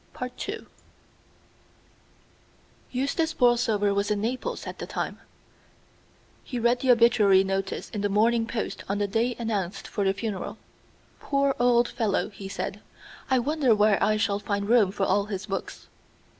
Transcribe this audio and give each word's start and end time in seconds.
II 0.19 0.65
Eustace 2.89 3.35
Borlsover 3.35 3.93
was 3.93 4.09
in 4.09 4.19
Naples 4.19 4.65
at 4.65 4.79
the 4.79 4.87
time. 4.87 5.19
He 6.43 6.57
read 6.57 6.79
the 6.79 6.89
obituary 6.89 7.43
notice 7.43 7.91
in 7.91 8.01
the 8.01 8.09
Morning 8.09 8.47
Post 8.47 8.83
on 8.89 8.97
the 8.97 9.05
day 9.05 9.35
announced 9.37 9.87
for 9.87 10.03
the 10.03 10.13
funeral. 10.15 10.57
"Poor 11.19 11.53
old 11.59 11.87
fellow!" 11.87 12.29
he 12.29 12.49
said. 12.49 12.81
"I 13.29 13.37
wonder 13.37 13.75
where 13.75 14.01
I 14.03 14.17
shall 14.17 14.39
find 14.39 14.67
room 14.67 14.91
for 14.91 15.05
all 15.05 15.25
his 15.25 15.45
books." 15.45 15.87